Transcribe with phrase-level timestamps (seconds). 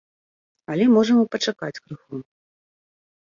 [0.75, 2.15] Але можам і пачакаць крыху.